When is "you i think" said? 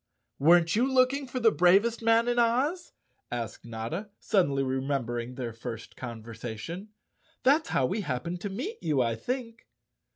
8.81-9.67